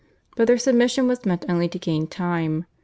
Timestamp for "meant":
1.27-1.45